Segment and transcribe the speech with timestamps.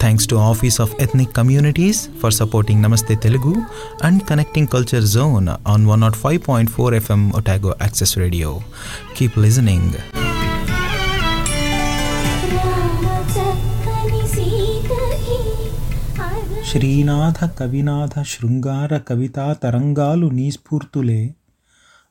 [0.00, 3.52] Thanks to office of ethnic communities for supporting Namaste Telugu
[4.02, 8.52] and connecting culture zone on one not five point four FM Otago access radio
[9.16, 9.96] keep listening
[16.64, 21.22] Srinatha కవినాథ శృంగార కవితా తరంగాలు నీ స్ఫూర్తులే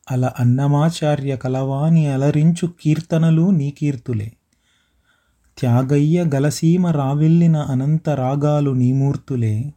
[0.07, 4.27] అలా అన్నమాచార్య కలవాణి అలరించు కీర్తనలు నీ కీర్తులే
[5.59, 9.73] త్యాగయ్య గలసీమ రావిల్లిన అనంత రాగాలు నీమూర్తులే.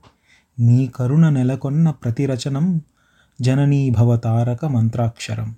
[0.59, 2.81] నీ కరుణ నెలకొన్న ప్రతిరచనం
[3.41, 5.55] జననీ భవతారక మంత్రాక్షరం.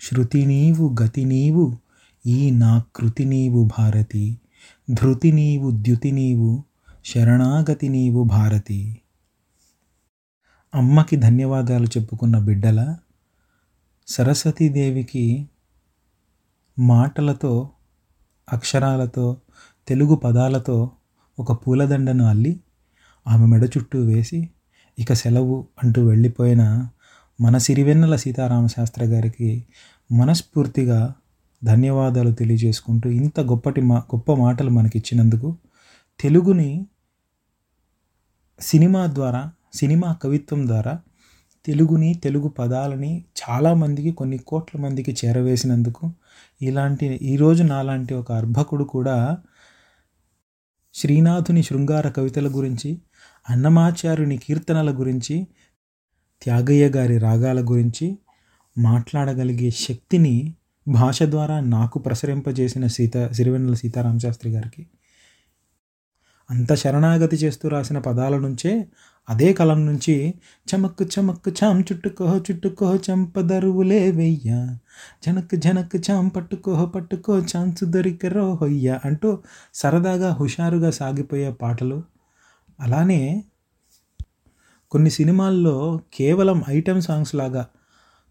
[0.00, 1.76] శృతి నీవు గతి నీవు
[2.26, 4.38] ఈ నా కృతి నీవు భారతి.
[4.90, 6.64] ధృతి నీవు ద్యుతి నీవు
[7.04, 9.00] శరణాగతి నీవు భారతి.
[10.74, 12.96] అమ్మకి ధన్యవాదాలు చెప్పుకున్న బిడ్డల
[14.08, 15.46] సరస్వతీదేవికి
[16.78, 17.70] మాటలతో
[18.48, 19.26] అక్షరాలతో
[19.88, 20.76] తెలుగు పదాలతో
[21.38, 22.52] ఒక పూలదండను అల్లి
[23.26, 24.40] ఆమె మెడ చుట్టూ వేసి
[24.98, 26.62] ఇక సెలవు అంటూ వెళ్ళిపోయిన
[27.38, 29.50] మన సిరివెన్నెల సీతారామశాస్త్రి గారికి
[30.10, 31.00] మనస్ఫూర్తిగా
[31.62, 35.48] ధన్యవాదాలు తెలియజేసుకుంటూ ఇంత గొప్పటి మా గొప్ప మాటలు మనకిచ్చినందుకు
[36.20, 36.70] తెలుగుని
[38.60, 39.42] సినిమా ద్వారా
[39.74, 40.94] సినిమా కవిత్వం ద్వారా
[41.64, 46.04] తెలుగుని తెలుగు పదాలని చాలామందికి కొన్ని కోట్ల మందికి చేరవేసినందుకు
[46.62, 49.38] ఇలాంటి ఈరోజు నాలాంటి ఒక అర్భకుడు కూడా
[50.94, 52.98] శ్రీనాథుని శృంగార కవితల గురించి
[53.50, 55.46] అన్నమాచార్యుని కీర్తనల గురించి
[56.42, 58.18] త్యాగయ్య గారి రాగాల గురించి
[58.78, 60.54] మాట్లాడగలిగే శక్తిని
[60.88, 64.86] భాష ద్వారా నాకు ప్రసరింపజేసిన సీత సిరివెన్నెల సీతారామశాస్త్రి గారికి.
[66.50, 68.86] అంత శరణాగతి చేస్తూ రాసిన పదాల నుంచే
[69.28, 70.34] అదే కలం నుంచి
[70.66, 74.50] చమక్కు చమక్కు చాం చుట్టుకోహో చుట్టుకోహో చంపదరువులే వెయ్య.
[75.26, 79.38] జనక్ జనక్ చాం పట్టుకోహో పట్టుకో ఛాన్సు దొరికరో హొయ్య అంటూ
[79.74, 82.02] సరదాగా హుషారుగా సాగిపోయే పాటలు.
[82.80, 83.44] అలానే
[84.90, 85.76] కొన్ని సినిమాల్లో
[86.14, 87.66] కేవలం ఐటెం సాంగ్స్ లాగా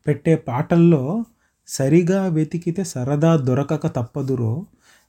[0.07, 1.25] పెట్టే పాటల్లో
[1.67, 4.65] సరిగా వెతికితే సరదా దొరకక తప్పదురో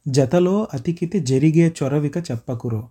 [0.08, 2.82] జతలో అతికితే జరిగే చొరవిక చెప్పకురో.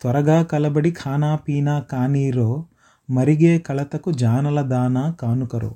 [0.00, 2.66] త్వరగా కలబడి ఖానా పీనా కానీరో
[3.10, 5.74] మరిగే కలతకు జానల దానా కానుకరో.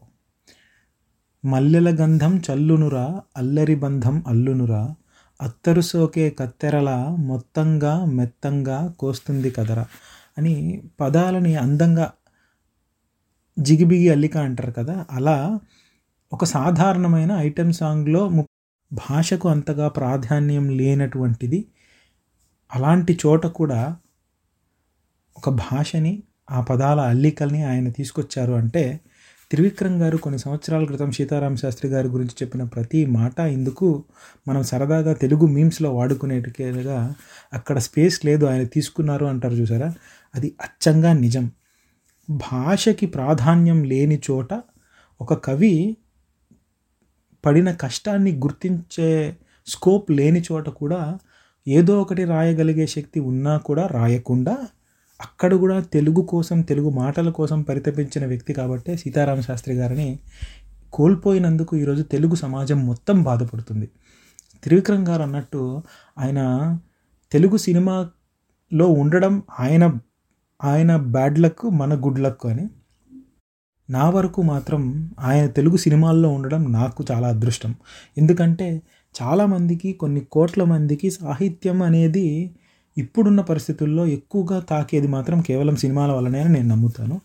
[1.45, 4.95] మల్లెల గంధం చల్లునురా అల్లరి బంధం అల్లునురా.
[5.43, 9.87] అత్తరు సోకే కత్తెరలా మొత్తంగా మెత్తంగా కోస్తుంది కదరా
[10.39, 12.13] అని పదాలని అందంగా
[13.59, 15.07] జిగిబిగి అల్లిక అంటారు కదా.
[15.11, 15.61] అలా
[16.33, 18.45] ఒక సాధారణమైన ఐటెం సాంగ్లో ము-
[18.93, 21.69] భాషకు అంతగా ప్రాధాన్యం లేనటువంటిది.
[22.75, 23.97] అలాంటి చోట కూడా
[25.37, 29.01] ఒక భాషని ఆ పదాల అల్లికల్ని ఆయన తీసుకొచ్చారు అంటే
[29.51, 34.05] త్రివిక్రమ్ గారు కొన్ని సంవత్సరాల క్రితం సీతారామ శాస్త్రి గారి గురించి చెప్పిన ప్రతి మాట ఇందుకు
[34.49, 37.15] మనం సరదాగా తెలుగు మీమ్స్లో వాడుకునేట్టుగా
[37.53, 39.95] అక్కడ స్పేస్ లేదు ఆయన తీసుకున్నారు అంటారు చూసారా?
[40.35, 41.51] అది అచ్చంగా నిజం.
[42.31, 44.63] భాషకి ప్రాధాన్యం లేని చోట
[45.21, 45.97] ఒక కవి
[47.45, 49.37] పడిన కష్టాన్ని గుర్తించే
[49.67, 51.19] స్కోప్ లేని చోట కూడా
[51.69, 54.59] ఏదో ఒకటి రాయగలిగే శక్తి ఉన్నా కూడా రాయకుండా
[55.21, 60.19] అక్కడ కూడా తెలుగు కోసం తెలుగు మాటల కోసం పరితపించిన వ్యక్తి కాబట్టే సీతారామ శాస్త్రి గారిని
[60.93, 63.89] కోల్పోయినందుకు ఈరోజు తెలుగు సమాజం మొత్తం బాధపడుతుంది.
[64.63, 65.83] త్రివిక్రమ్ గారు అన్నట్టు
[66.19, 66.41] ఆయన
[67.33, 69.99] తెలుగు సినిమాలో ఉండడం ఆయన
[70.65, 72.69] ఆయన బ్యాడ్ లక్ మన గుడ్ లక్ అని.
[73.91, 77.75] నా వరకు మాత్రం ఆయన తెలుగు సినిమాల్లో ఉండడం నాకు చాలా అదృష్టం.
[78.19, 78.83] ఎందుకంటే
[79.23, 82.55] చాలామందికి కొన్ని కోట్ల మందికి సాహిత్యం అనేది
[82.99, 87.21] ఇప్పుడున్న పరిస్థితుల్లో ఎక్కువగా తాకేది మాత్రం కేవలం సినిమాల వల్లనే అని నేను నమ్ముతాను.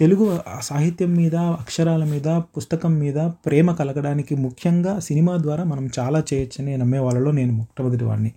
[0.00, 6.76] తెలుగు సాహిత్యం మీద అక్షరాల మీద పుస్తకం మీద ప్రేమ కలగడానికి ముఖ్యంగా సినిమా ద్వారా మనం చాలా చేయొచ్చని
[6.76, 8.32] నమ్మే వాళ్ళలో నేను మొట్టమొదటి వాడిని.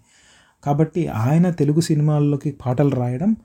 [0.63, 3.35] కాబట్టి ఆయన తెలుగు సినిమాల్లోకి పాటలు రాయడం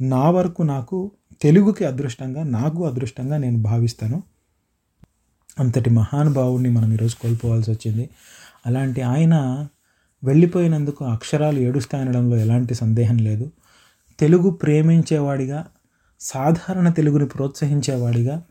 [0.00, 1.10] నా వరకు నాకు
[1.42, 4.22] తెలుగుకి అదృష్టంగా నాకు అదృష్టంగా నేను భావిస్తాను.
[5.58, 8.10] అంతటి మహానుభావుడిని మనం ఈరోజు కోల్పోవాల్సి వచ్చింది.
[8.66, 9.68] అలాంటి ఆయన
[10.24, 13.50] వెళ్ళిపోయినందుకు అక్షరాలు ఏడుస్తాయనడంలో ఎలాంటి సందేహం లేదు.
[14.20, 15.66] తెలుగు ప్రేమించేవాడిగా
[16.20, 18.42] సాధారణ తెలుగుని ప్రోత్సహించేవాడిగా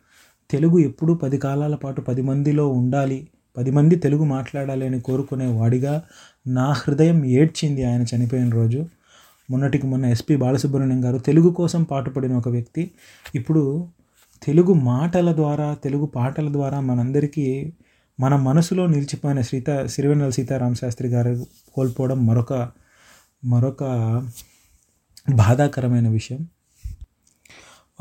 [0.52, 3.28] తెలుగు ఎప్పుడూ పది కాలాల పాటు పది మందిలో ఉండాలి
[3.58, 6.04] పది మంది తెలుగు మాట్లాడాలి అని కోరుకునేవాడిగా
[6.48, 8.86] నా హృదయం ఏడ్చింది ఆయన చనిపోయిన రోజు.
[9.52, 12.92] మొన్నటికి మొన్న ఎస్పి బాలసుబ్రహ్మణ్యం గారు తెలుగు కోసం పాటుపడిన ఒక వ్యక్తి.
[13.36, 13.88] ఇప్పుడు
[14.44, 17.74] తెలుగు మాటల ద్వారా తెలుగు పాటల ద్వారా మనందరికీ
[18.20, 22.70] మన మనసులో నిలిచిపోయిన సీత సిరివెన్నెల సీతారామ శాస్త్రి గారు కోల్పోవడం మరొక
[23.46, 23.84] మరొక
[25.34, 26.48] బాధాకరమైన విషయం.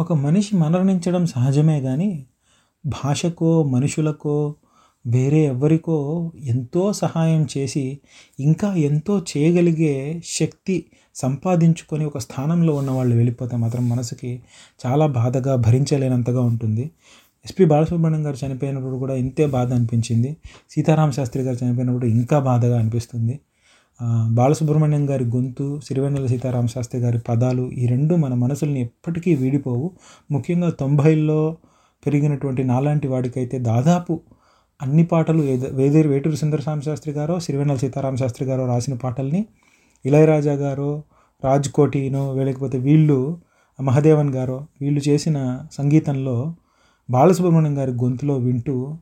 [0.00, 2.26] ఒక మనిషి మరణించడం సహజమే కానీ
[2.86, 4.54] భాషకో మనుషులకో
[5.06, 7.98] వేరే ఎవరికో ఎంతో సహాయం చేసి
[8.40, 14.42] ఇంకా ఎంతో చేయగలిగే శక్తి సంపాదించుకొని ఒక స్థానంలో ఉన్న వాళ్ళు వెళ్ళిపోతే మాత్రం మనసుకి
[14.86, 16.90] చాలా బాధగా భరించలేనంతగా ఉంటుంది.
[17.48, 20.30] ఎస్పి బాలసుబ్రహ్మణ్యం గారు చనిపోయినప్పుడు కూడా ఇంతే బాధ అనిపించింది.
[20.70, 23.34] సీతారామ శాస్త్రి గారు చనిపోయినప్పుడు ఇంకా బాధగా అనిపిస్తుంది.
[24.30, 29.86] బాలసుబ్రహ్మణ్యం గారి గొంతు సిరివెన్నెల సీతారామ శాస్త్రి గారి పదాలు ఈ రెండు మన మనసుల్ని ఎప్పటికీ వీడిపోవు.
[30.30, 31.40] ముఖ్యంగా తొంభైల్లో
[32.06, 34.14] పెరిగినటువంటి నాలాంటి వాడికైతే దాదాపు
[34.80, 39.40] అన్ని పాటలు వేదే వేదేరు వేటూరు సుందరస్వామి శాస్త్రి గారో సిరివెన్నెల సీతారామ శాస్త్రి గారో రాసిన పాటల్ని
[40.04, 40.90] ఇళయరాజా గారో
[41.42, 43.18] రాజ్ కోటినో లేకపోతే వీళ్ళు
[43.78, 45.38] మహదేవన్ గారో వీళ్ళు చేసిన
[45.72, 46.36] సంగీతంలో
[47.10, 48.96] బాలసుబ్రహ్మణ్యం గారి గొంతులో వింటూ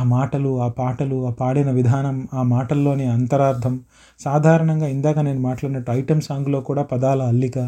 [0.00, 3.80] ఆ మాటలు ఆ పాటలు ఆ పాడిన విధానం ఆ మాటల్లోని అంతరార్థం
[4.20, 7.58] సాధారణంగా ఇందాక నేను మాట్లాడినట్టు ఐటెం సాంగ్లో కూడా పదాల అల్లిక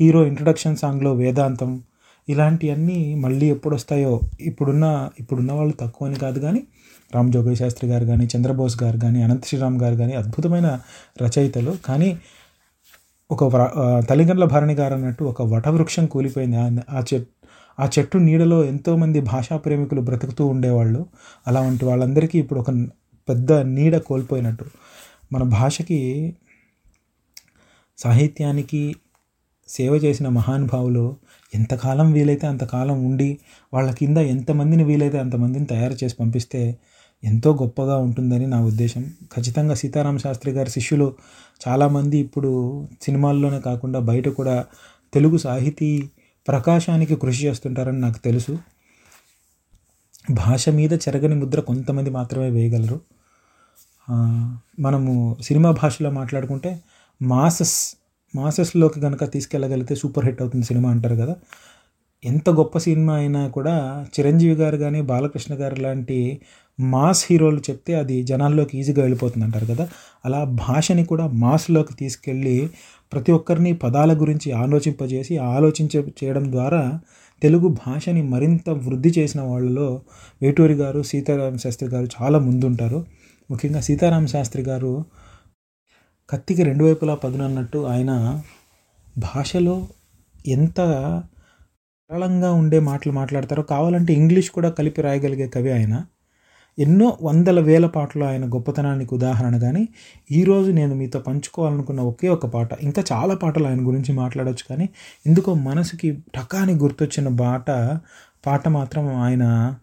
[0.00, 1.82] హీరో ఇంట్రడక్షన్ సాంగ్లో వేదాంతం
[2.28, 6.62] ఇలాంటివన్నీ మళ్ళీ ఎప్పుడు వస్తాయో ఇప్పుడున్న ఇప్పుడున్న వాళ్ళు తక్కువ అని కాదు కానీ
[7.14, 10.80] రామ్ జోగయ్య శాస్త్రి గారు కానీ చంద్రబోస్ గారు కానీ అనంత శ్రీరామ్ గారు కానీ అద్భుతమైన
[11.22, 11.76] రచయితలు.
[11.84, 12.18] కానీ
[13.30, 16.56] ఒక వ్ర- భరణి గారు అన్నట్టు ఒక వటవృక్షం కూలిపోయింది.
[16.56, 17.28] ఆ- ఆ చెట్
[17.80, 21.06] ఆ చెట్టు నీడలో ఎంతోమంది భాషా ప్రేమికులు బ్రతుకుతూ ఉండేవాళ్ళు.
[21.46, 22.70] అలాంటి వాళ్ళందరికీ ఇప్పుడు ఒక
[23.28, 24.64] పెద్ద నీడ కోల్పోయినట్టు.
[25.32, 26.00] మన భాషకి
[27.98, 28.96] సాహిత్యానికి
[29.68, 31.16] సేవ చేసిన మహానుభావులు
[31.54, 33.38] ఎంతకాలం వీలైతే అంతకాలం ఉండి
[33.74, 36.78] వాళ్ళ కింద ఎంతమందిని వీలైతే అంతమందిని తయారు చేసి పంపిస్తే
[37.24, 39.02] ఎంతో గొప్పగా ఉంటుందని నా ఉద్దేశం.
[39.36, 41.14] ఖచ్చితంగా సీతారామ శాస్త్రి గారి శిష్యులు
[41.68, 42.50] చాలామంది ఇప్పుడు
[43.02, 44.64] సినిమాల్లోనే కాకుండా బయట కూడా
[45.14, 46.10] తెలుగు సాహితీ
[46.48, 48.58] ప్రకాశానికి కృషి చేస్తుంటారని నాకు తెలుసు.
[50.30, 53.00] భాష మీద చెరగని ముద్ర కొంతమంది మాత్రమే వేయగలరు.
[54.80, 56.80] మనము సినిమా భాషలో మాట్లాడుకుంటే
[57.22, 57.76] మాసస్
[58.34, 61.36] మాసెస్లోకి కనుక తీసుకెళ్ళగలిగితే సూపర్ హిట్ అవుతుంది సినిమా అంటారు కదా.
[62.24, 66.40] ఎంత గొప్ప సినిమా అయినా కూడా చిరంజీవి గారు కానీ బాలకృష్ణ గారు లాంటి
[66.80, 69.88] మాస్ హీరోలు చెప్తే అది జనాల్లోకి ఈజీగా వెళ్ళిపోతుంది అంటారు కదా.
[70.24, 72.70] అలా భాషని కూడా మాస్లోకి తీసుకెళ్ళి
[73.12, 77.00] ప్రతి ఒక్కరిని పదాల గురించి ఆలోచింపజేసి ఆలోచించ చేయడం ద్వారా
[77.42, 80.00] తెలుగు భాషని మరింత వృద్ధి చేసిన వాళ్ళలో
[80.42, 83.06] వేటూరి గారు సీతారామ శాస్త్రి గారు చాలా ముందుంటారు.
[83.50, 85.04] ముఖ్యంగా సీతారామ శాస్త్రి గారు
[86.30, 88.42] కత్తికి రెండు వైపులా పదునన్నట్టు ఆయన
[89.18, 89.88] భాషలో
[90.46, 90.80] ఎంత
[92.10, 96.04] సరళంగా ఉండే మాటలు మాట్లాడతారు కావాలంటే ఇంగ్లీష్ కూడా కలిపి రాయగలిగే కవి ఆయన.
[96.78, 99.88] ఎన్నో వందల వేల పాటలు ఆయన గొప్పతనానికి ఉదాహరణ కానీ
[100.30, 102.68] ఈరోజు నేను మీతో పంచుకోవాలనుకున్న ఒకే ఒక పాట.
[102.82, 104.88] ఇంకా చాలా పాటలు ఆయన గురించి మాట్లాడవచ్చు కానీ
[105.26, 107.70] ఎందుకో మనసుకి టకాని గుర్తొచ్చిన పాట
[108.46, 109.76] పాట మాత్రం ఆయన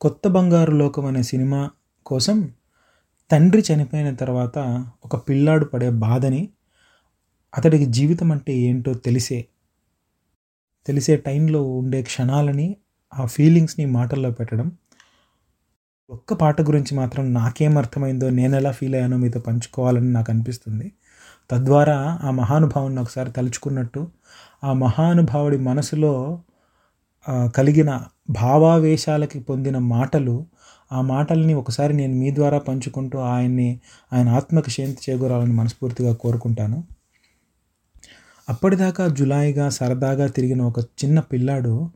[0.00, 1.70] కొత్త బంగారు లోకం అనే సినిమా
[2.06, 2.48] కోసం
[3.30, 4.58] తండ్రి చనిపోయిన తర్వాత
[5.04, 6.48] ఒక పిల్లాడు పడే బాధని
[7.56, 9.38] అతడికి జీవితం అంటే ఏంటో తెలిసే
[10.88, 12.68] తెలిసే టైంలో ఉండే క్షణాలని
[13.12, 14.68] ఆ ఫీలింగ్స్ని మాటల్లో పెట్టడం.
[16.10, 20.86] ఒక్క పాట గురించి మాత్రం నాకేం అర్థమైందో నేను ఎలా ఫీల్ అయ్యానో మీతో పంచుకోవాలని నాకు అనిపిస్తుంది.
[21.50, 24.02] తద్వారా ఆ మహానుభావుని ఒకసారి తలుచుకున్నట్టు
[24.64, 26.12] ఆ మహానుభావుడి మనసులో
[27.56, 27.90] కలిగిన
[28.30, 30.36] భావావేశాలకి పొందిన మాటలు
[30.92, 33.70] ఆ మాటల్ని ఒకసారి నేను మీ ద్వారా పంచుకుంటూ ఆయన్ని
[34.12, 36.78] ఆయన ఆత్మకు శాంతి చేకూరాలని మనస్ఫూర్తిగా కోరుకుంటాను.
[38.48, 41.90] అప్పటిదాకా జులాయిగా సరదాగా తిరిగిన ఒక చిన్న పిల్లాడు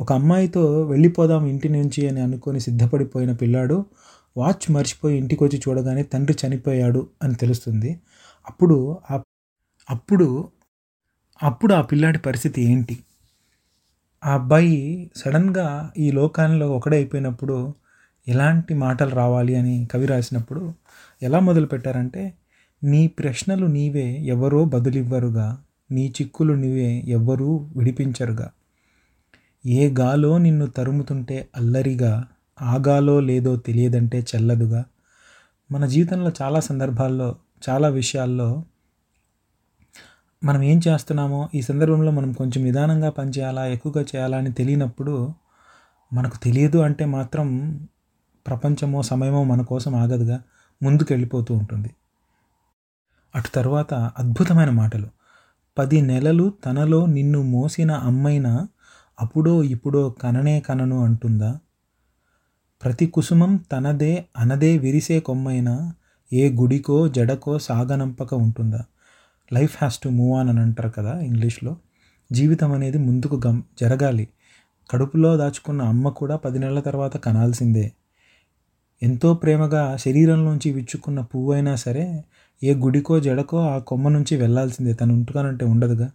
[0.00, 3.84] ఒక అమ్మాయితో వెళ్ళిపోదాం ఇంటి నుంచి అని అనుకొని సిద్ధపడిపోయిన పిల్లాడు
[4.36, 8.00] వాచ్ మర్చిపోయి ఇంటికి వచ్చి చూడగానే తండ్రి చనిపోయాడు అని తెలుస్తుంది.
[8.46, 9.16] అప్పుడు ఆ
[9.90, 10.48] అప్పుడు
[11.42, 12.96] అప్పుడు ఆ పిల్లాడి పరిస్థితి ఏంటి?
[14.24, 17.74] ఆ అబ్బాయి సడన్గా ఈ లోకాల్లో ఒకడే అయిపోయినప్పుడు
[18.28, 20.62] ఎలాంటి మాటలు రావాలి అని కవి రాసినప్పుడు
[21.22, 22.32] ఎలా మొదలు పెట్టారంటే
[22.82, 25.58] నీ ప్రశ్నలు నీవే ఎవరో బదులివ్వరుగా.
[25.92, 28.50] నీ చిక్కులు నువ్వే ఎవ్వరూ విడిపించరుగా.
[29.66, 32.26] ఏ గాలో నిన్ను తరుముతుంటే అల్లరిగా
[32.62, 34.84] ఆగాలో లేదో తెలియదంటే చెల్లదుగా.
[35.72, 37.36] మన జీవితంలో చాలా సందర్భాల్లో
[37.68, 38.64] చాలా విషయాల్లో
[40.44, 45.34] మనం ఏం చేస్తున్నామో ఈ సందర్భంలో మనం కొంచెం నిదానంగా పనిచేయాలా ఎక్కువగా చేయాలా అని తెలియనప్పుడు
[46.12, 47.48] మనకు తెలియదు అంటే మాత్రం
[48.46, 50.42] ప్రపంచమో సమయమో మన కోసం ఆగదుగా
[50.82, 51.90] ముందుకు వెళ్ళిపోతూ ఉంటుంది.
[53.34, 55.21] అటు తర్వాత అద్భుతమైన మాటలు.
[55.78, 58.66] పది నెలలు తనలో నిన్ను మోసిన అమ్మైన
[59.20, 61.58] అప్పుడో ఇప్పుడో కననే కనను అంటుందా?
[62.84, 65.94] ప్రతి కుసుమం తనదే అనదే విరిసే కొమ్మైనా
[66.32, 68.84] ఏ గుడికో జడకో సాగనంపక ఉంటుందా?
[69.52, 71.76] Life has to move on అని అంటారు కదా ఇంగ్లీష్లో.
[72.32, 74.28] జీవితం అనేది ముందుకు గమ్ జరగాలి.
[74.90, 77.92] కడుపులో దాచుకున్న అమ్మ కూడా పది నెలల తర్వాత కనాల్సిందే.
[79.02, 82.24] ఎంతో ప్రేమగా శరీరంలోంచి విచ్చుకున్న పువ్వు అయినా సరే
[82.62, 84.92] ఏ గుడికో జడకో ఆ కొమ్మ నుంచి వెళ్ళాల్సిందే.
[84.92, 86.10] తను ఉంటుకానంటే ఉండదుగా.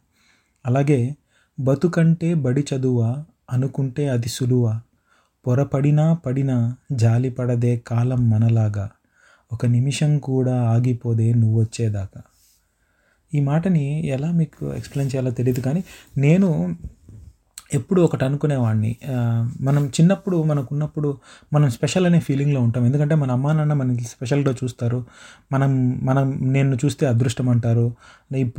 [0.65, 1.15] అలాగే
[1.59, 4.81] బతుకంటే బడి చదువా అనుకుంటే అది సులువా
[5.47, 8.89] పొరపడినా పడినా జాలి పడదే కాలం మనలాగా.
[9.53, 12.21] ఒక నిమిషం కూడా ఆగిపోదే నువ్వొచ్చేదాకా
[13.33, 15.83] ఈ మాటని ఎలా మీకు ఎక్స్ప్లెయిన్ చేయాలో తెలియదు కానీ
[16.17, 16.75] నేను
[17.73, 18.95] ఎప్పుడు ఒకటి అనుకునేవాడిని.
[19.61, 21.17] మనం చిన్నప్పుడు మనకు ఉన్నప్పుడు
[21.53, 22.85] మనం స్పెషల్ అనే ఫీలింగ్లో ఉంటాం.
[22.85, 25.05] ఎందుకంటే మన అమ్మా నాన్న మనకి స్పెషల్గా చూస్తారు.
[25.51, 27.91] మనం మనం నేను చూస్తే అదృష్టం అంటారు.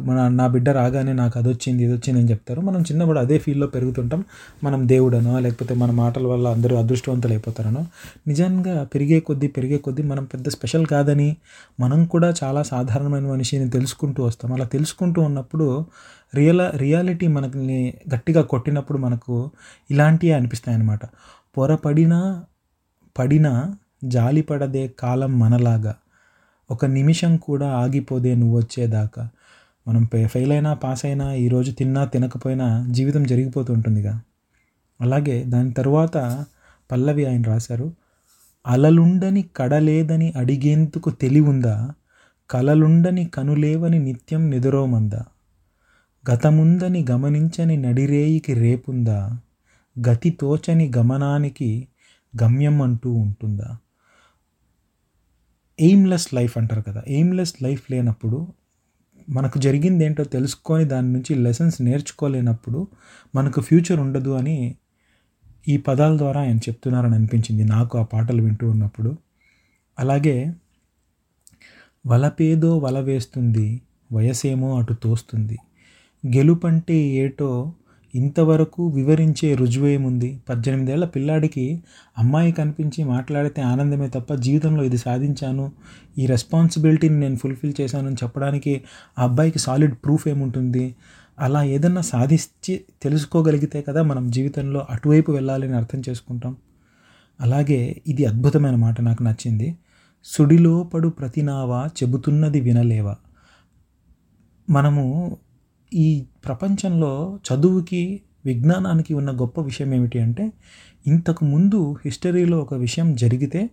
[0.01, 2.61] మన నా బిడ్డ రాగానే నాకు అది వచ్చింది ఇది వచ్చింది అని చెప్తారు.
[2.61, 4.25] మనం చిన్నప్పుడు అదే ఫీల్డ్లో పెరుగుతుంటాం.
[4.65, 7.87] మనం దేవుడనో లేకపోతే మన మాటల వల్ల అందరూ అదృష్టవంతులు అయిపోతారనో.
[8.27, 11.37] నిజంగా పెరిగే కొద్దీ పెరిగే కొద్దీ మనం పెద్ద స్పెషల్ కాదని
[11.81, 14.53] మనం కూడా చాలా సాధారణమైన మనిషిని తెలుసుకుంటూ వస్తాం.
[14.53, 15.85] అలా తెలుసుకుంటూ ఉన్నప్పుడు
[16.35, 19.51] రియల్ రియాలిటీ మనకి గట్టిగా కొట్టినప్పుడు మనకు
[19.91, 21.01] ఇలాంటివే అనిపిస్తాయి అన్నమాట
[21.57, 22.45] పొరపడినా
[23.19, 25.95] పడినా జాలి పడదే కాలం మనలాగా.
[26.71, 29.29] ఒక నిమిషం కూడా ఆగిపోదే నువ్వు వచ్చేదాకా.
[29.89, 34.21] మనం ఫెయిల్ అయినా పాస్ అయినా ఈరోజు తిన్నా తినకపోయినా జీవితం జరిగిపోతుంటుందిగా
[35.01, 36.45] అలాగే దాని తరువాత
[36.93, 37.93] పల్లవి ఆయన రాశారు
[38.67, 41.91] అలలుండని కడలేదని అడిగేందుకు తెలివుందా?
[42.51, 45.25] కలలుండని కనులేవని నిత్యం నిదురోమందా?
[46.31, 49.39] గతముందని గమనించని నడిరేయికి రేపుందా?
[50.09, 51.89] గతి తోచని గమనానికి
[52.43, 53.77] గమ్యం అంటూ ఉంటుందా?
[55.81, 57.03] ఎయిమ్లెస్ లైఫ్ అంటారు కదా.
[57.09, 58.49] ఎయిమ్లెస్ లైఫ్ లేనప్పుడు
[59.29, 62.89] మనకు జరిగింది ఏంటో తెలుసుకొని దాని నుంచి లెసన్స్ నేర్చుకోలేనప్పుడు
[63.35, 64.77] మనకు ఫ్యూచర్ ఉండదు అని
[65.69, 67.65] ఈ పదాల ద్వారా ఆయన చెప్తున్నారని అనిపించింది.
[67.65, 69.17] నాకు ఆ పాటలు వింటూ ఉన్నప్పుడు.
[69.99, 70.53] అలాగే
[72.07, 73.83] వలపేదో వల వేస్తుంది
[74.13, 75.59] వయసేమో అటు తోస్తుంది.
[76.27, 77.73] గెలుపంటే ఏటో
[78.15, 81.83] ఇంతవరకు వివరించే రుజువేముంది పద్దెనిమిదేళ్ళ పిల్లాడికి
[82.19, 85.73] అమ్మాయి కనిపించి మాట్లాడితే ఆనందమే తప్ప జీవితంలో ఇది సాధించాను.
[86.19, 88.83] ఈ రెస్పాన్సిబిలిటీని నేను ఫుల్ఫిల్ చేశాను చెప్పడానికి
[89.19, 90.95] ఆ అబ్బాయికి సాలిడ్ ప్రూఫ్ ఏముంటుంది?
[91.39, 96.57] అలా ఏదన్నా సాధించి తెలుసుకోగలిగితే కదా మనం జీవితంలో అటువైపు వెళ్ళాలని అర్థం చేసుకుంటాం.
[97.41, 99.77] అలాగే ఇది అద్భుతమైన మాట నాకు నచ్చింది.
[100.25, 103.17] సుడిలో పడు ప్రతినావా చెబుతున్నది వినలేవా?
[104.71, 105.37] మనము
[105.95, 110.53] ఈ ప్రపంచంలో చదువుకి విజ్ఞానానికి ఉన్న గొప్ప విషయం ఏమిటి అంటే
[111.07, 113.71] ఇంతకు ముందు హిస్టరీలో ఒక విషయం జరిగితే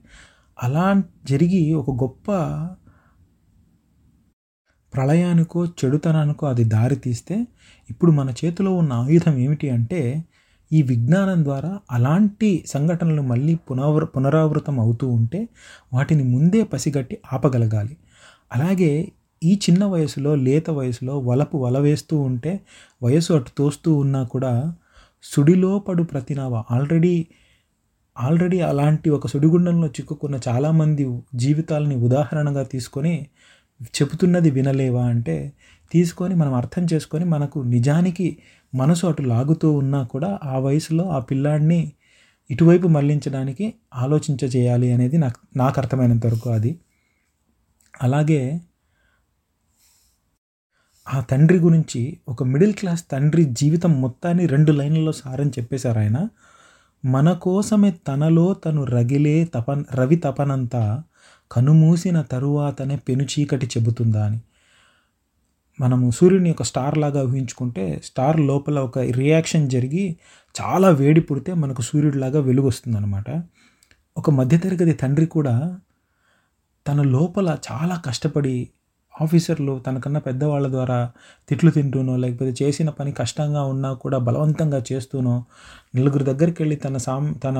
[0.63, 2.31] అలా జరిగి ఒక గొప్ప
[4.93, 7.48] ప్రళయానికో చెడుతనానికో అది దారి తీస్తే
[7.89, 10.24] ఇప్పుడు మన చేతిలో ఉన్న ఆయుధం ఏమిటి అంటే
[10.72, 15.48] ఈ విజ్ఞానం ద్వారా అలాంటి సంఘటనలు మళ్ళీ పునరావృ పునరావృతం అవుతూ ఉంటే
[15.93, 17.98] వాటిని ముందే పసిగట్టి ఆపగలగాలి.
[18.53, 19.12] అలాగే
[19.44, 22.60] ఈ చిన్న వయసులో లేత వయసులో వలపు వల వేస్తూ ఉంటే
[23.04, 24.74] వయసు అటు తోస్తూ ఉన్నా కూడా
[25.24, 26.63] సుడిలో పడు ప్రతినావ.
[26.72, 27.25] ఆల్రెడీ
[28.18, 33.27] ఆల్రెడీ అలాంటి ఒక సుడిగుండంలో చిక్కుకున్న చాలామంది జీవితాలని ఉదాహరణగా తీసుకొని
[34.01, 35.54] చెబుతున్నది వినలేవా అంటే
[35.92, 38.38] తీసుకొని మనం అర్థం చేసుకొని మనకు నిజానికి
[38.75, 41.92] మనసు అటు లాగుతూ ఉన్నా కూడా ఆ వయసులో ఆ పిల్లాడిని
[42.50, 46.80] ఇటువైపు మళ్ళించడానికి ఆలోచించ చేయాలి అనేది నాకు నాకు అర్థమైనంత వరకు అది.
[48.01, 48.62] అలాగే
[51.13, 56.27] ఆ తండ్రి గురించి ఒక మిడిల్ క్లాస్ తండ్రి జీవితం మొత్తాన్ని రెండు లైన్లలో సారని చెప్పేశారు ఆయన.
[57.05, 61.03] మన కోసమే తనలో తను రగిలే తపన్ రవి తపనంతా
[61.51, 64.39] కనుమూసిన తరువాతనే పెనుచీకటి చెబుతుందా అని.
[65.79, 70.17] మనము సూర్యుని ఒక స్టార్ లాగా ఊహించుకుంటే స్టార్ లోపల ఒక రియాక్షన్ జరిగి
[70.62, 73.43] చాలా వేడి పుడితే మనకు సూర్యుడిలాగా వెలుగు వస్తుందన్నమాట.
[74.17, 75.79] ఒక మధ్యతరగతి తండ్రి కూడా
[76.88, 78.69] తన లోపల చాలా కష్టపడి
[79.15, 81.00] ఆఫీసర్లు తనకన్నా పెద్దవాళ్ళ ద్వారా
[81.50, 85.36] తిట్లు తింటూనో లేకపోతే చేసిన పని కష్టంగా ఉన్నా కూడా బలవంతంగా చేస్తూనో
[85.95, 87.60] నలుగురు దగ్గరికి వెళ్ళి తన సామ్ తన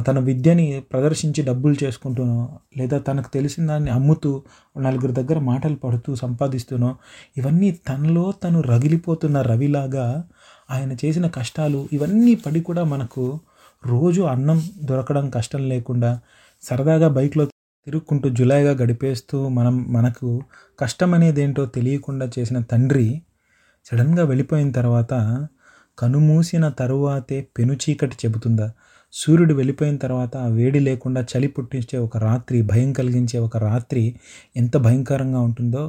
[0.00, 2.40] తన విద్యని ప్రదర్శించి డబ్బులు చేసుకుంటూనో
[2.76, 4.30] లేదా తనకు తెలిసిన దాన్ని అమ్ముతూ
[4.78, 6.90] నలుగురి దగ్గర మాటలు పడుతూ సంపాదిస్తూనో
[7.36, 10.06] ఇవన్నీ తనలో తను రగిలిపోతున్న రవిలాగా
[10.70, 13.24] ఆయన చేసిన కష్టాలు ఇవన్నీ పడి కూడా మనకు
[13.82, 16.10] రోజు అన్నం దొరకడం కష్టం లేకుండా
[16.62, 17.44] సరదాగా బైక్లో
[17.86, 20.28] తిరుక్కుంటూ జులైగా గడిపేస్తూ మనం మనకు
[20.78, 23.06] కష్టం అనేది ఏంటో తెలియకుండా చేసిన తండ్రి
[23.86, 25.14] సడన్గా వెళ్ళిపోయిన తర్వాత
[25.98, 28.66] కనుమూసిన తరువాతే పెను చీకటి చెబుతుందా?
[29.14, 34.14] సూర్యుడు వెళ్ళిపోయిన తర్వాత ఆ వేడి లేకుండా చలి పుట్టించే ఒక రాత్రి భయం కలిగించే ఒక రాత్రి
[34.56, 35.82] ఎంత భయంకరంగా ఉంటుందో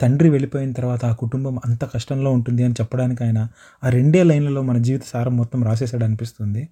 [0.00, 3.48] తండ్రి వెళ్ళిపోయిన తర్వాత ఆ కుటుంబం అంత కష్టంలో ఉంటుంది అని చెప్పడానికి ఆయన
[3.82, 6.62] ఆ రెండే లైన్లలో మన జీవిత సారం మొత్తం రాసేసాడు అనిపిస్తుంది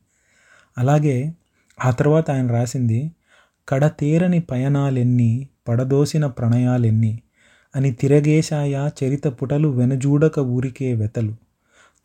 [0.76, 1.16] అలాగే
[1.78, 3.00] ఆ తర్వాత ఆయన రాసింది
[3.68, 7.20] కడతేరని పయనాలెన్ని పడదోసిన ప్రణయాలెన్ని
[7.76, 11.34] అని తిరగేశాయా చరిత పుటలు వెనుజూడక ఊరికే వెతలు.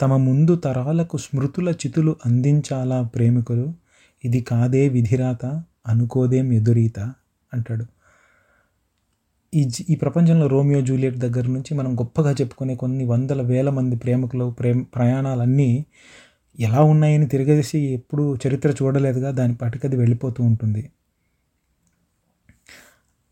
[0.02, 3.74] తమ ముందు తరాలకు స్మృతుల చితులు అందించాలా ప్రేమికులు?
[4.26, 7.00] ఇది కాదే విధిరాత అనుకోదేం ఎదురీత?
[7.54, 7.86] అంటాడు.
[9.56, 14.50] ఈ ఈ ప్రపంచంలో రోమియో జూలియట్ దగ్గర నుంచి మనం గొప్పగా చెప్పుకునే కొన్ని వందల వేల మంది ప్రేమికులు
[14.50, 15.86] ప్రేమ ప్రయాణాలన్నీ
[16.60, 20.90] ఎలా ఉన్నాయని తిరగేసి ఎప్పుడు చరిత్ర చూడలేదుగా దాని పాటికి అది వెళ్ళిపోతూ ఉంటుంది.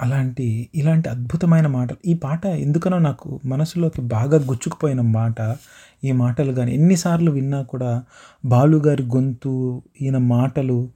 [0.02, 1.98] అలాంటి ఇలాంటి అద్భుతమైన మాటలు.
[2.06, 5.56] ఈ పాట ఎందుకనో నాకు మనసులోకి బాగా గుచ్చుకుపోయిన మాట
[6.04, 8.04] ఈ మాటలు కానీ ఎన్నిసార్లు విన్నా కూడా
[8.46, 10.90] బాలుగారి గొంతు ఈయన మాటలు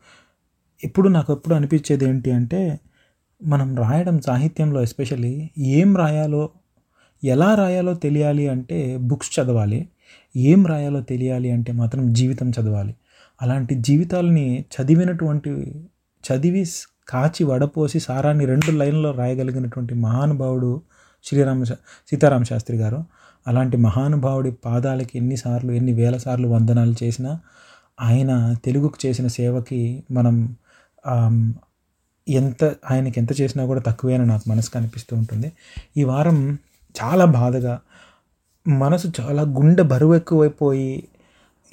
[0.83, 2.79] ఎప్పుడు నాకు ఎప్పుడు అనిపించేది ఏంటి అంటే
[3.43, 6.49] మనం రాయడం సాహిత్యంలో ఎస్పెషల్లీ ఏం రాయాలో
[7.23, 9.89] ఎలా రాయాలో తెలియాలి అంటే బుక్స్ చదవాలి.
[10.37, 12.95] ఏం రాయాలో తెలియాలి అంటే మాత్రం జీవితం చదవాలి.
[13.41, 15.51] అలాంటి జీవితాలని చదివినటువంటి
[16.23, 16.65] చదివి
[17.11, 20.71] కాచి వడపోసి సారాన్ని రెండు లైన్లో రాయగలిగినటువంటి మహానుభావుడు
[21.25, 21.63] శ్రీరామ
[22.09, 22.99] సీతారామ శాస్త్రి గారు.
[23.47, 27.31] అలాంటి మహానుభావుడి పాదాలకి ఎన్నిసార్లు ఎన్ని వేల సార్లు వందనాలు చేసినా
[28.01, 28.31] ఆయన
[28.65, 30.35] తెలుగుకు చేసిన సేవకి మనం
[32.27, 35.49] ఎంత ఆయనకి ఎంత చేసినా కూడా తక్కువేనని నాకు మనసుకు అనిపిస్తూ ఉంటుంది.
[35.97, 36.37] ఈ వారం
[36.95, 37.73] చాలా బాధగా
[38.65, 40.89] మనసు చాలా గుండె బరువు ఎక్కువైపోయి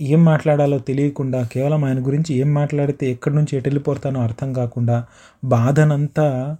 [0.00, 5.04] ఏం మాట్లాడాలో తెలియకుండా కేవలం ఆయన గురించి ఏం మాట్లాడితే ఎక్కడి నుంచి ఎటు వెళ్ళిపోతానో అర్థం కాకుండా
[5.44, 6.56] బాధనంతా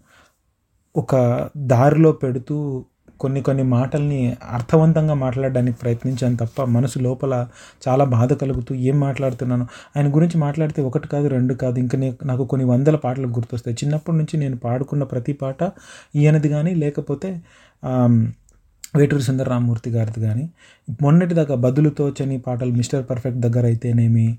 [0.96, 1.14] ఒక
[1.56, 2.84] దారిలో పెడుతూ
[3.20, 7.48] కొన్ని కొన్ని మాటల్ని అర్థవంతంగా మాట్లాడడానికి ప్రయత్నించాను తప్ప మనసు లోపల
[7.88, 9.66] చాలా బాధ కలుగుతూ ఏం మాట్లాడుతున్నాను.
[9.96, 13.76] ఆయన గురించి మాట్లాడితే ఒకటి కాదు రెండు కాదు ఇంకా నాకు కొన్ని వందల పాటలు గుర్తొస్తాయి.
[13.84, 15.60] చిన్నప్పటి నుంచి నేను పాడుకున్న ప్రతి పాట
[16.16, 17.30] ఈయనది కానీ లేకపోతే
[18.96, 20.50] వేటూరి సుందరరామూర్తి గారిది కానీ
[21.02, 24.38] మొన్నటిదాకా బదులుతో చని పాటలు మిస్టర్ పర్ఫెక్ట్ దగ్గర అయితేనేమి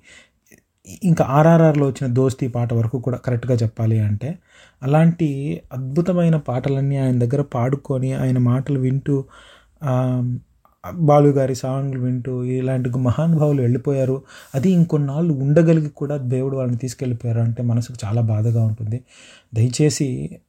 [1.03, 4.37] ఇంకా ఆర్ఆర్ఆర్లో వచ్చిన దోస్తీ పాట వరకు కూడా కరెక్ట్గా చెప్పాలి అంటే
[4.83, 9.25] అలాంటి అద్భుతమైన పాటలన్నీ ఆయన దగ్గర పాడుకొని ఆయన మాటలు వింటూ
[10.91, 14.21] బాలు గారి సాంగ్లు వింటూ ఇలాంటి మహానుభావులు వెళ్ళిపోయారు.
[14.55, 19.03] అది ఇంకొన్నాళ్ళు ఉండగలిగి కూడా దేవుడు వాళ్ళని తీసుకెళ్ళిపోయారు అంటే మనసుకు చాలా బాధగా ఉంటుంది.
[19.53, 20.39] దయచేసి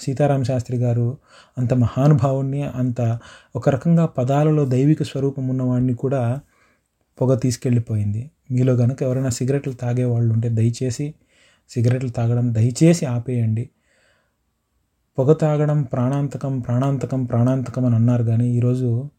[0.00, 1.16] సీతారామ శాస్త్రి గారు
[1.58, 3.18] అంత మహానుభావుణ్ణి అంత
[3.56, 6.40] ఒక రకంగా పదాలలో దైవిక స్వరూపం ఉన్నవాడిని కూడా
[7.20, 8.30] పొగ తీసుకెళ్ళిపోయింది.
[8.50, 11.14] మీలో కనుక ఎవరైనా సిగరెట్లు తాగే వాళ్ళు ఉంటే దయచేసి
[11.70, 13.70] సిగరెట్లు తాగడం దయచేసి ఆపేయండి.
[15.18, 19.10] పొగ తాగడం ప్రాణాంతకం ప్రాణాంతకం ప్రాణాంతకం అని అన్నారు కానీ ఈరోజు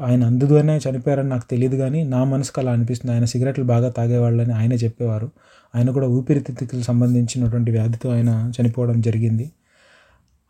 [0.00, 3.14] ఆయన అందులోనే చనిపోయారని నాకు తెలియదు కానీ నా మనసుకు అలా అనిపిస్తుంది.
[3.14, 5.30] ఆయన సిగరెట్లు బాగా తాగేవాళ్ళని ఆయనే చెప్పేవారు.
[5.74, 9.52] ఆయన కూడా ఊపిరితిత్తులకు సంబంధించినటువంటి వ్యాధితో ఆయన చనిపోవడం జరిగింది.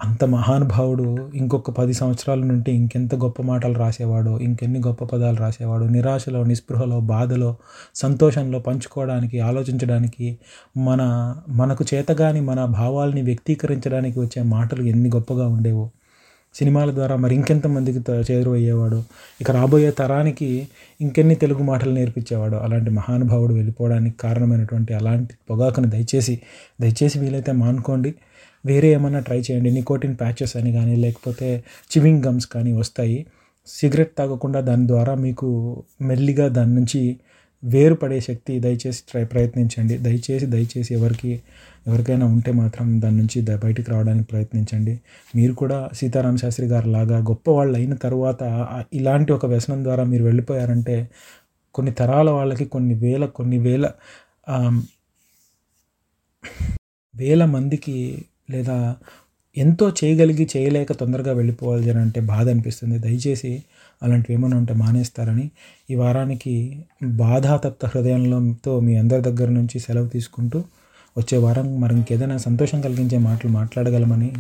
[0.04, 6.44] అంత మహానుభావుడు ఇంకొక పది సంవత్సరాల నుండి ఇంకెంత గొప్ప మాటలు రాసేవాడో ఇంకెన్ని గొప్ప పదాలు రాసేవాడు నిరాశలో
[6.44, 7.56] నిస్పృహలో బాధలో
[7.94, 10.38] సంతోషంలో పంచుకోవడానికి ఆలోచించడానికి
[10.76, 15.90] మన మనకు చేతగాని మన భావాల్ని వ్యక్తీకరించడానికి వచ్చే మాటలు ఎన్ని గొప్పగా ఉండేవో.
[16.54, 19.02] సినిమాల ద్వారా మరి ఇంకెంతమందికి త- చేరువయ్యేవాడు.
[19.40, 20.68] ఇక రాబోయే తరానికి
[21.00, 26.40] ఇంకెన్ని తెలుగు మాటలు నేర్పించేవాడు అలాంటి మహానుభావుడు వెళ్ళిపోవడానికి కారణమైనటువంటి అలాంటి పొగాకుని దయచేసి
[26.80, 28.14] దయచేసి వీలైతే మానుకోండి.
[28.66, 29.70] వేరే ఏమైనా ట్రై చేయండి.
[29.70, 33.26] నికోటిన్ ప్యాచెస్ అని కానీ లేకపోతే చివింగ్ గమ్స్ కానీ వస్తాయి.
[33.66, 37.16] సిగరెట్ తాగకుండా దాని ద్వారా మీకు మెల్లిగా దాని నుంచి
[37.64, 39.98] వేరుపడే శక్తి దయచేసి ట్రై ప్రయత్నించండి.
[39.98, 41.42] దయచేసి దయచేసి ఎవరికి
[41.86, 45.00] ఎవరికైనా ఉంటే మాత్రం దాని నుంచి ద- బయటికి రావడానికి ప్రయత్నించండి.
[45.36, 48.42] మీరు కూడా సీతారామ శాస్త్రి గారు లాగా గొప్ప వాళ్ళు అయిన తర్వాత
[48.92, 51.08] ఇలాంటి ఒక వ్యసనం ద్వారా మీరు వెళ్ళిపోయారంటే
[51.74, 53.90] కొన్ని తరాల వాళ్ళకి కొన్ని వేల కొన్ని వేల
[57.16, 58.96] వేల మందికి లేదా
[59.56, 62.98] ఎంతో చేయగలిగి చేయలేక తొందరగా వెళ్ళిపోవాలి అని అంటే బాధ అనిపిస్తుంది.
[62.98, 63.62] దయచేసి
[64.02, 65.50] అలాంటివి ఏమైనా ఉంటే మానేస్తారని
[65.90, 70.58] ఈ వారానికి బాధాతప్త హృదయంలోతో మీ అందరి దగ్గర నుంచి సెలవు తీసుకుంటూ
[71.18, 74.32] వచ్చే వారం మరి ఇంకేదైనా సంతోషం కలిగించే మాటలు మాట్లాడగలమని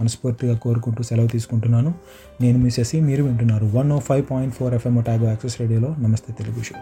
[0.00, 1.94] మనస్ఫూర్తిగా కోరుకుంటూ సెలవు తీసుకుంటున్నాను.
[2.40, 5.96] నేను మీ శశి మీరు వింటున్నారు one o five point four FM Otago access రేడియోలో.
[5.98, 6.74] నమస్తే తెలుగు షో.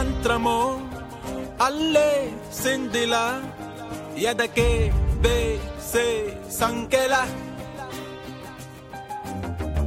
[0.00, 0.58] మంత్రమో
[1.64, 2.10] అల్లే
[2.58, 3.14] సిందిల
[4.30, 4.68] ఎదకే
[5.24, 6.04] వేసే
[6.58, 7.14] సంకెల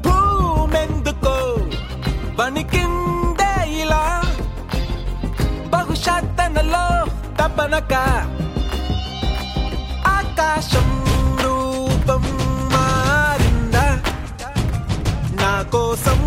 [0.05, 1.35] భూమెందుకో
[2.39, 4.03] వణికిందే ఇలా
[5.73, 6.85] బహుశా తనలో
[7.39, 7.93] తపనక
[10.13, 10.89] ఆకాశం
[11.43, 12.25] రూపం
[12.75, 13.87] మారిందా
[15.41, 16.21] నా కోసం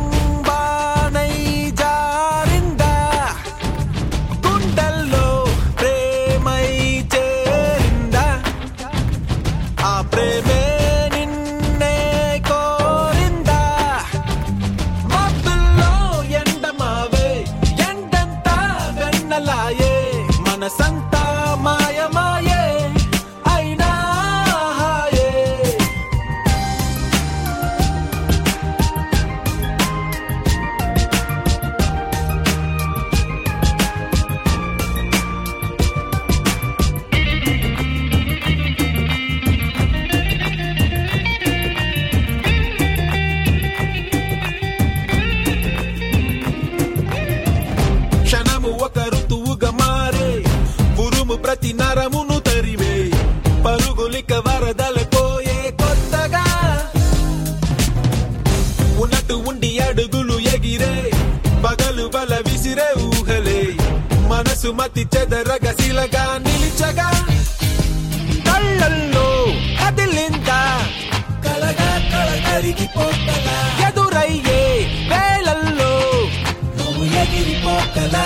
[77.66, 78.24] ఎగిరిపోకలా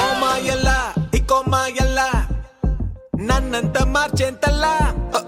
[0.00, 0.76] ఓ మాయల్లా
[1.18, 2.06] ఇకో మాయల్లా
[3.28, 4.72] నన్నంత మార్చేంతల్లా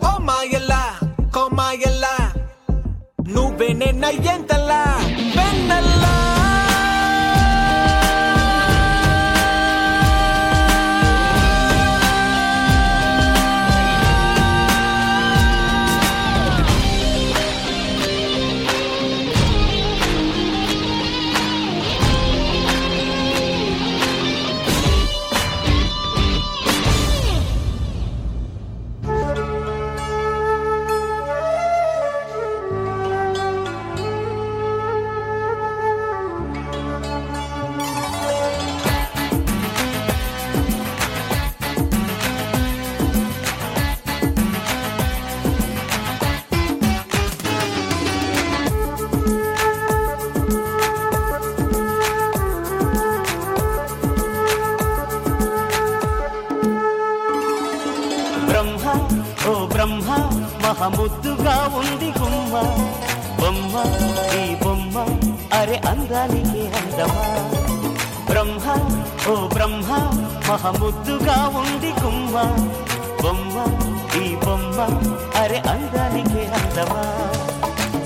[0.04, 0.80] ఓ మాయల్లా
[1.36, 2.14] కో మాయల్లా
[3.34, 4.80] నువ్వే నేనయ్యేంతల్లా
[5.36, 6.14] వెన్నల్లా
[70.64, 72.34] మహముద్దుగా ఉంది గుమ్మ.
[73.22, 73.54] బొమ్మ
[74.20, 74.76] ఈ బొమ్మ
[75.40, 77.02] అరే అందానికి అందమా?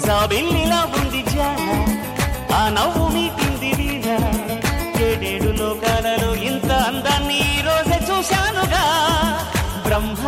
[0.05, 1.69] జాబిల్లిలా ఉంది జాన
[2.55, 4.07] ఆ నవ్వు మీటింది వీణ.
[5.07, 8.85] ఏడేడు లోకాలలో ఇంత అందాన్ని ఈ రోజే చూశానుగా.
[9.87, 10.23] బ్రహ్మ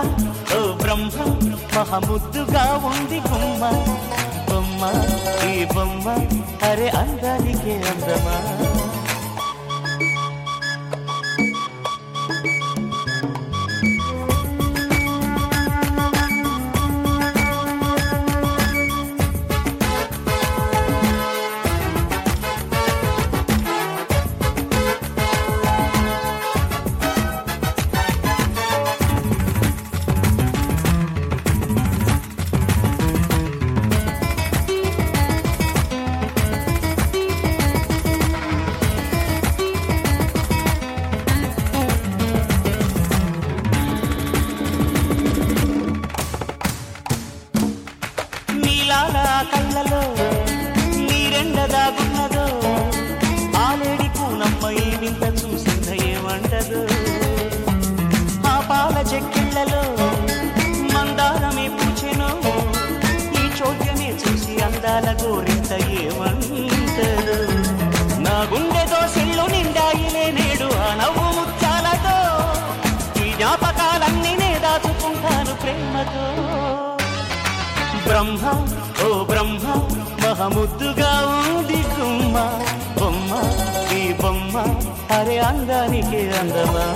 [0.56, 1.16] ఓ బ్రహ్మ
[1.76, 3.62] మహముద్దుగా ఉంది బొమ్మ
[4.50, 4.82] బొమ్మ
[5.50, 6.06] ఈ బొమ్మ
[6.70, 8.36] అరే అందానికి అందమా?
[76.00, 76.26] ప్రేమతో
[78.04, 78.42] బ్రహ్మ
[79.04, 79.64] ఓ బ్రహ్మ
[80.22, 81.10] మహముద్దుగా
[81.48, 82.36] ఉంది గుమ్మ
[82.98, 83.30] బొమ్మ
[83.92, 84.54] ఈ బొమ్మ
[85.16, 86.86] అరే అందానికి అందమా?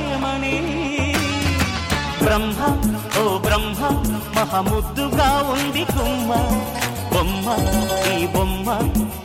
[0.00, 0.54] ప్రేమని.
[2.24, 2.58] బ్రహ్మ
[3.20, 3.80] ఓ బ్రహ్మ
[4.36, 6.30] మహముద్దుగా ఉంది కుమ్మ.
[7.12, 7.46] బొమ్మ
[8.12, 8.68] ఈ బొమ్మ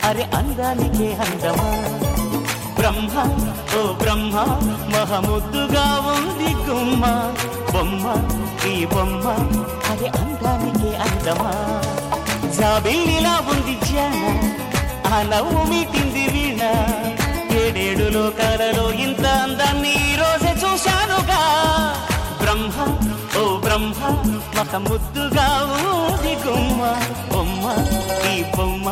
[0.08, 1.68] అరే అందానికే అందమా?
[2.78, 3.14] బ్రహ్మ
[3.78, 4.34] ఓ బ్రహ్మ
[4.94, 5.84] మహముద్దుగా
[6.14, 7.04] ఉంది గుమ్మ
[7.72, 8.04] బొమ్మ
[8.70, 9.24] ఈ బొమ్మ
[9.90, 11.52] అరే అందానికే అందమా?
[12.58, 14.22] జాబిల్లిలా ఉంది జాన
[15.12, 16.62] ఆ నవ్వు మీటింది వీణ.
[17.65, 21.41] ఏడేడు లోకాలలో ఇంత అందాన్ని ఈ రోజే చూశానుగా
[22.41, 22.77] బ్రహ్మ
[23.39, 23.99] ఓ బ్రహ్మ
[24.57, 25.47] మహ ముద్దుగా
[25.91, 26.81] ఊది గుమ్మ
[27.33, 27.63] బొమ్మ
[28.31, 28.85] ఈ బొమ్మ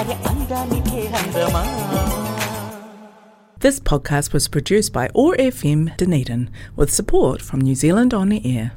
[0.00, 1.64] అది అందానికే అందమా
[3.56, 6.42] This podcast was produced by ORFM Dunedin
[6.78, 8.70] with support from New Zealand On the Air.